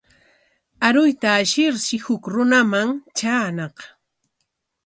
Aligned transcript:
Aruyta 0.87 1.29
ashirshi 1.41 1.95
huk 2.05 2.23
runaman 2.33 2.89
traañaq. 3.17 3.77